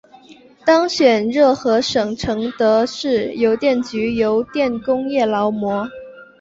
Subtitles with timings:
[0.65, 5.87] 当选热河省承德市邮电局邮电工业劳模。